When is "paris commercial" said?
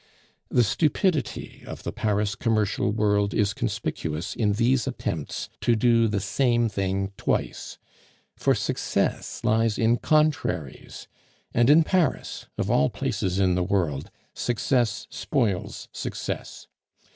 1.91-2.91